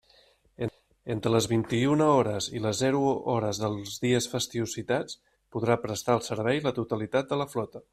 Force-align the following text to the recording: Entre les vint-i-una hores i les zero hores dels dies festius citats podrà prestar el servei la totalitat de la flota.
Entre 1.15 1.31
les 1.33 1.47
vint-i-una 1.51 2.07
hores 2.15 2.47
i 2.59 2.63
les 2.65 2.81
zero 2.85 3.03
hores 3.35 3.61
dels 3.67 4.01
dies 4.07 4.31
festius 4.35 4.77
citats 4.81 5.21
podrà 5.57 5.81
prestar 5.87 6.21
el 6.21 6.29
servei 6.33 6.69
la 6.69 6.79
totalitat 6.83 7.35
de 7.35 7.45
la 7.45 7.53
flota. 7.57 7.89